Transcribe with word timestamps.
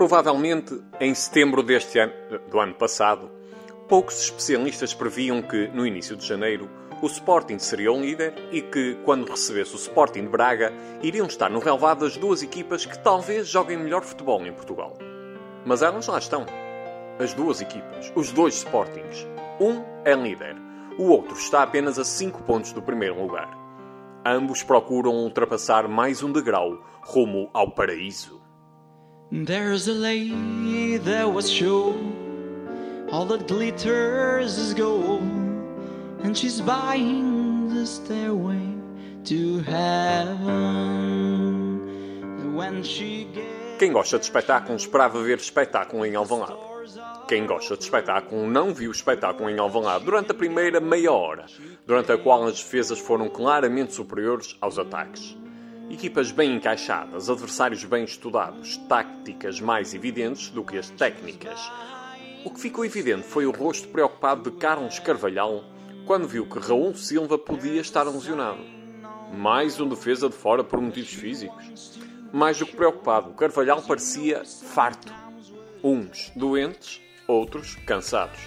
Provavelmente 0.00 0.80
em 0.98 1.14
setembro 1.14 1.62
deste 1.62 1.98
ano, 1.98 2.14
do 2.50 2.58
ano 2.58 2.72
passado, 2.72 3.30
poucos 3.86 4.18
especialistas 4.18 4.94
previam 4.94 5.42
que, 5.42 5.68
no 5.74 5.86
início 5.86 6.16
de 6.16 6.26
janeiro, 6.26 6.70
o 7.02 7.06
Sporting 7.06 7.58
seria 7.58 7.92
o 7.92 8.00
líder 8.00 8.32
e 8.50 8.62
que, 8.62 8.94
quando 9.04 9.28
recebesse 9.28 9.74
o 9.74 9.76
Sporting 9.76 10.22
de 10.22 10.28
Braga, 10.28 10.72
iriam 11.02 11.26
estar 11.26 11.50
no 11.50 11.58
relevado 11.58 12.06
as 12.06 12.16
duas 12.16 12.42
equipas 12.42 12.86
que 12.86 12.98
talvez 12.98 13.46
joguem 13.46 13.76
melhor 13.76 14.02
futebol 14.02 14.40
em 14.46 14.54
Portugal. 14.54 14.96
Mas 15.66 15.82
elas 15.82 16.06
lá 16.06 16.16
estão. 16.16 16.46
As 17.18 17.34
duas 17.34 17.60
equipas, 17.60 18.10
os 18.16 18.32
dois 18.32 18.54
Sportings. 18.54 19.28
Um 19.60 19.84
é 20.06 20.14
líder, 20.14 20.56
o 20.98 21.10
outro 21.10 21.36
está 21.36 21.62
apenas 21.62 21.98
a 21.98 22.06
5 22.06 22.42
pontos 22.44 22.72
do 22.72 22.80
primeiro 22.80 23.20
lugar. 23.20 23.50
Ambos 24.24 24.62
procuram 24.62 25.12
ultrapassar 25.12 25.86
mais 25.86 26.22
um 26.22 26.32
degrau 26.32 26.82
rumo 27.02 27.50
ao 27.52 27.70
paraíso. 27.70 28.40
There's 29.32 29.86
a 29.86 29.92
lady 29.92 30.96
that 30.96 31.32
was 31.32 31.48
show 31.48 31.94
all 33.12 33.24
that 33.26 33.46
glitters 33.46 34.58
is 34.58 34.74
gold 34.74 35.22
and 36.24 36.36
she's 36.36 36.60
buying 36.60 37.72
the 37.72 37.86
stairway 37.86 38.74
to 39.26 39.60
heaven 39.60 40.56
when 42.56 42.82
she 42.82 43.28
gets 43.32 43.78
Quem 43.78 43.92
gosta 43.92 44.18
de 44.18 44.24
espetáculo 44.24 44.76
esperava 44.76 45.22
ver 45.22 45.38
espetáculo 45.38 46.04
em 46.04 46.16
Alvalade. 46.16 46.58
Quem 47.28 47.46
gosta 47.46 47.76
de 47.76 47.84
espetáculo 47.84 48.48
não 48.48 48.74
viu 48.74 48.90
espetáculo 48.90 49.48
em 49.48 49.60
Alvalade 49.60 50.04
durante 50.04 50.32
a 50.32 50.34
primeira 50.34 50.80
meia 50.80 51.12
hora, 51.12 51.46
durante 51.86 52.10
a 52.10 52.18
qual 52.18 52.42
as 52.46 52.54
defesas 52.54 52.98
foram 52.98 53.28
claramente 53.28 53.94
superiores 53.94 54.56
aos 54.60 54.76
ataques. 54.76 55.36
Equipas 55.90 56.30
bem 56.30 56.54
encaixadas, 56.54 57.28
adversários 57.28 57.84
bem 57.84 58.04
estudados, 58.04 58.76
táticas 58.88 59.60
mais 59.60 59.92
evidentes 59.92 60.48
do 60.48 60.62
que 60.62 60.78
as 60.78 60.88
técnicas. 60.88 61.58
O 62.44 62.50
que 62.50 62.60
ficou 62.60 62.84
evidente 62.84 63.24
foi 63.24 63.44
o 63.44 63.50
rosto 63.50 63.88
preocupado 63.88 64.48
de 64.48 64.56
Carlos 64.56 65.00
Carvalhal 65.00 65.64
quando 66.06 66.28
viu 66.28 66.46
que 66.48 66.60
Raul 66.60 66.94
Silva 66.94 67.36
podia 67.36 67.80
estar 67.80 68.04
lesionado. 68.04 68.60
Mais 69.34 69.80
um 69.80 69.88
defesa 69.88 70.28
de 70.28 70.36
fora 70.36 70.62
por 70.62 70.80
motivos 70.80 71.12
físicos. 71.12 71.98
Mais 72.32 72.56
do 72.56 72.66
que 72.66 72.76
preocupado, 72.76 73.32
Carvalhal 73.34 73.82
parecia 73.82 74.44
farto. 74.44 75.12
Uns 75.82 76.30
doentes, 76.36 77.00
outros 77.26 77.74
cansados. 77.84 78.38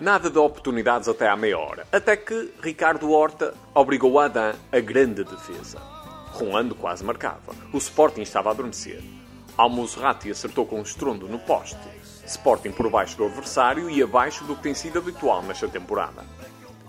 Nada 0.00 0.30
de 0.30 0.38
oportunidades 0.38 1.08
até 1.08 1.28
à 1.28 1.36
meia 1.36 1.58
hora, 1.58 1.86
até 1.92 2.16
que 2.16 2.54
Ricardo 2.62 3.10
Horta 3.10 3.52
obrigou 3.74 4.18
Adam 4.18 4.54
a 4.72 4.80
grande 4.80 5.22
defesa. 5.24 5.78
Rolando 6.32 6.74
quase 6.74 7.04
marcava. 7.04 7.52
O 7.70 7.76
Sporting 7.76 8.22
estava 8.22 8.48
a 8.48 8.52
adormecer. 8.52 9.02
Almozrati 9.58 10.30
acertou 10.30 10.64
com 10.64 10.78
um 10.78 10.82
estrondo 10.82 11.28
no 11.28 11.38
poste. 11.38 11.76
Sporting 12.26 12.72
por 12.72 12.88
baixo 12.88 13.14
do 13.18 13.26
adversário 13.26 13.90
e 13.90 14.02
abaixo 14.02 14.42
do 14.44 14.56
que 14.56 14.62
tem 14.62 14.72
sido 14.72 14.98
habitual 14.98 15.42
nesta 15.42 15.68
temporada. 15.68 16.24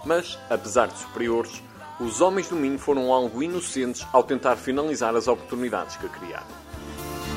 Mas, 0.06 0.40
apesar 0.50 0.88
de 0.88 0.98
superiores, 0.98 1.62
os 2.00 2.22
homens 2.22 2.48
do 2.48 2.56
Minho 2.56 2.80
foram 2.80 3.12
algo 3.12 3.44
inocentes 3.44 4.08
ao 4.14 4.24
tentar 4.24 4.56
finalizar 4.56 5.14
as 5.18 5.28
oportunidades 5.28 5.98
que 5.98 6.08
criaram. 6.08 6.48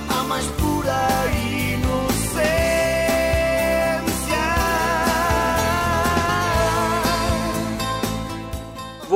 A 0.09 0.23
mais 0.23 0.47
pura 0.53 0.95
inocência. 1.27 1.64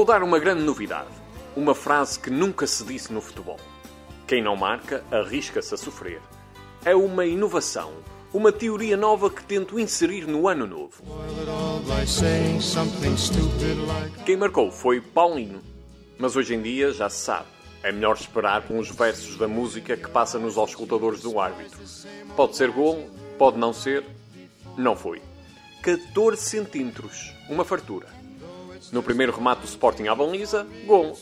Dar 0.08 0.22
uma 0.22 0.38
grande 0.38 0.62
novidade. 0.62 1.10
Uma 1.54 1.74
frase 1.74 2.18
que 2.18 2.30
nunca 2.30 2.66
se 2.66 2.82
disse 2.82 3.12
no 3.12 3.20
futebol. 3.20 3.58
Quem 4.26 4.42
não 4.42 4.56
marca, 4.56 5.04
arrisca-se 5.10 5.74
a 5.74 5.76
sofrer. 5.76 6.22
É 6.82 6.94
uma 6.94 7.26
inovação, 7.26 7.92
uma 8.32 8.50
teoria 8.50 8.96
nova 8.96 9.28
que 9.28 9.44
tento 9.44 9.78
inserir 9.78 10.26
no 10.26 10.48
ano 10.48 10.66
novo. 10.66 11.02
Quem 14.24 14.36
marcou 14.38 14.70
foi 14.70 14.98
Paulinho. 14.98 15.60
Mas 16.18 16.36
hoje 16.36 16.54
em 16.54 16.62
dia 16.62 16.90
já 16.90 17.10
se 17.10 17.18
sabe. 17.18 17.48
É 17.82 17.92
melhor 17.92 18.16
esperar 18.16 18.62
com 18.62 18.78
os 18.78 18.88
versos 18.88 19.36
da 19.36 19.46
música 19.46 19.94
que 19.94 20.08
passa 20.08 20.38
nos 20.38 20.56
auscultadores 20.56 21.20
do 21.20 21.38
árbitro. 21.38 21.78
Pode 22.34 22.56
ser 22.56 22.70
gol, 22.70 23.10
pode 23.36 23.58
não 23.58 23.74
ser. 23.74 24.04
Não 24.74 24.96
foi. 24.96 25.20
14 25.82 26.40
centímetros. 26.40 27.34
Uma 27.50 27.64
fartura. 27.64 28.17
No 28.92 29.02
primeiro 29.02 29.34
remate 29.34 29.62
do 29.62 29.66
Sporting 29.66 30.08
à 30.08 30.14
baliza, 30.14 30.66
gol. 30.86 31.18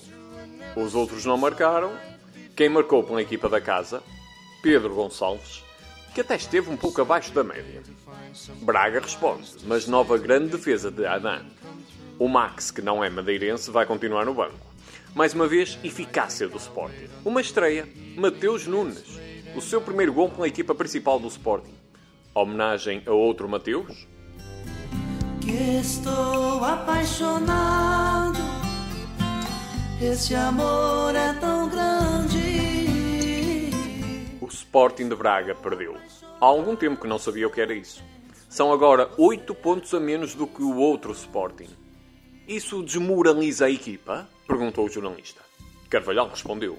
Os 0.76 0.94
outros 0.94 1.24
não 1.24 1.36
marcaram. 1.36 1.92
Quem 2.54 2.68
marcou 2.68 3.02
pela 3.02 3.20
equipa 3.20 3.48
da 3.48 3.60
casa? 3.60 4.02
Pedro 4.62 4.94
Gonçalves, 4.94 5.62
que 6.14 6.20
até 6.20 6.36
esteve 6.36 6.70
um 6.70 6.76
pouco 6.76 7.00
abaixo 7.00 7.32
da 7.32 7.44
média. 7.44 7.82
Braga 8.62 9.00
responde, 9.00 9.50
mas 9.64 9.86
nova 9.86 10.16
grande 10.18 10.48
defesa 10.48 10.90
de 10.90 11.04
Adam. 11.04 11.44
O 12.18 12.28
Max, 12.28 12.70
que 12.70 12.80
não 12.80 13.04
é 13.04 13.10
madeirense, 13.10 13.70
vai 13.70 13.84
continuar 13.84 14.24
no 14.24 14.34
banco. 14.34 14.66
Mais 15.14 15.34
uma 15.34 15.46
vez, 15.46 15.78
eficácia 15.82 16.48
do 16.48 16.56
Sporting. 16.56 17.08
Uma 17.24 17.40
estreia, 17.40 17.88
Mateus 18.16 18.66
Nunes. 18.66 19.18
O 19.54 19.60
seu 19.60 19.80
primeiro 19.80 20.12
gol 20.12 20.28
pela 20.30 20.48
equipa 20.48 20.74
principal 20.74 21.18
do 21.18 21.28
Sporting. 21.28 21.74
Homenagem 22.34 23.02
a 23.06 23.12
outro 23.12 23.48
Mateus? 23.48 24.06
Que 25.40 25.78
estou 25.80 26.35
apaixonado. 26.66 28.38
Esse 30.00 30.34
amor 30.34 31.14
é 31.14 31.32
tão 31.34 31.68
grande. 31.68 32.40
O 34.40 34.46
Sporting 34.46 35.08
de 35.08 35.14
Braga 35.14 35.54
perdeu. 35.54 35.96
Há 36.40 36.44
algum 36.44 36.76
tempo 36.76 37.00
que 37.00 37.08
não 37.08 37.18
sabia 37.18 37.46
o 37.46 37.50
que 37.50 37.60
era 37.60 37.72
isso. 37.72 38.02
São 38.48 38.72
agora 38.72 39.10
8 39.16 39.54
pontos 39.54 39.94
a 39.94 40.00
menos 40.00 40.34
do 40.34 40.46
que 40.46 40.62
o 40.62 40.76
outro 40.76 41.12
Sporting. 41.12 41.68
Isso 42.46 42.82
desmoraliza 42.82 43.66
a 43.66 43.70
equipa? 43.70 44.28
Perguntou 44.46 44.86
o 44.86 44.90
jornalista. 44.90 45.40
Carvalhal 45.88 46.28
respondeu: 46.28 46.78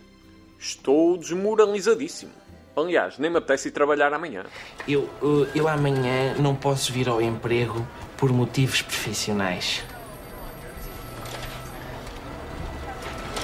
Estou 0.60 1.18
desmoralizadíssimo. 1.18 2.32
Aliás, 2.76 3.18
nem 3.18 3.32
me 3.32 3.38
apetece 3.38 3.70
ir 3.70 3.72
trabalhar 3.72 4.14
amanhã. 4.14 4.46
Eu, 4.88 5.10
eu, 5.22 5.48
eu 5.56 5.68
amanhã 5.68 6.36
não 6.36 6.56
posso 6.56 6.94
vir 6.94 7.10
ao 7.10 7.20
emprego 7.20 7.86
por 8.18 8.32
motivos 8.32 8.82
profissionais. 8.82 9.84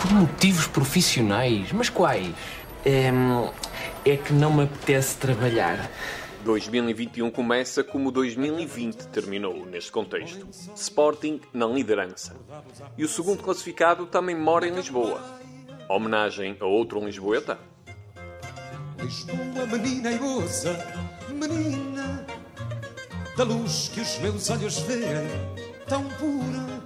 Por 0.02 0.12
motivos 0.12 0.68
profissionais? 0.68 1.72
Mas 1.72 1.90
quais? 1.90 2.34
É, 2.86 3.10
é 4.06 4.18
que 4.18 4.34
não 4.34 4.52
me 4.54 4.64
apetece 4.64 5.18
trabalhar. 5.18 5.90
2021 6.44 7.32
começa 7.32 7.84
como 7.84 8.12
2020 8.12 9.08
terminou 9.08 9.66
neste 9.66 9.92
contexto. 9.92 10.46
Sporting 10.76 11.40
na 11.54 11.66
liderança. 11.66 12.36
E 12.98 13.04
o 13.06 13.08
segundo 13.08 13.42
classificado 13.42 14.06
também 14.06 14.36
mora 14.36 14.68
em 14.68 14.76
Lisboa. 14.76 15.22
Homenagem 15.88 16.58
a 16.60 16.66
outro 16.66 17.04
Lisboeta? 17.04 17.58
Lisboa, 19.00 19.66
menina 19.68 20.12
e 20.12 20.20
moça, 20.20 20.78
menina, 21.30 22.26
da 23.36 23.44
luz 23.44 23.90
que 23.92 24.02
os 24.02 24.18
meus 24.20 24.50
olhos 24.50 24.80
veem, 24.80 25.28
tão 25.88 26.04
pura. 26.04 26.84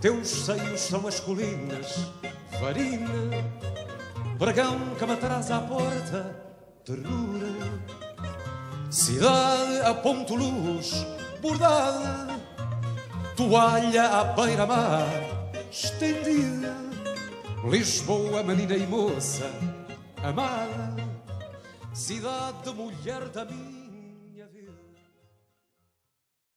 Teus 0.00 0.28
seios 0.28 0.80
são 0.80 1.06
as 1.06 1.20
colinas, 1.20 2.10
varina, 2.58 3.44
dragão 4.38 4.94
que 4.98 5.04
matarás 5.04 5.50
à 5.50 5.60
porta, 5.60 6.36
ternura. 6.84 7.50
Cidade 8.90 9.82
a 9.84 9.94
ponto 9.94 10.34
luz, 10.34 11.06
bordada, 11.42 12.40
toalha 13.36 14.04
à 14.08 14.24
beira-mar, 14.24 15.06
estendida. 15.70 16.74
Lisboa, 17.70 18.42
menina 18.42 18.74
e 18.74 18.86
moça, 18.86 19.50
amada, 20.24 20.96
cidade 21.92 22.62
de 22.64 22.72
mulher 22.72 23.28
da 23.28 23.44
minha. 23.44 23.79